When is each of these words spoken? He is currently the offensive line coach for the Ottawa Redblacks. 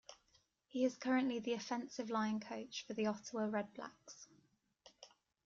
He 0.65 0.83
is 0.83 0.97
currently 0.97 1.37
the 1.37 1.53
offensive 1.53 2.09
line 2.09 2.39
coach 2.39 2.85
for 2.87 2.95
the 2.95 3.05
Ottawa 3.05 3.41
Redblacks. 3.43 4.25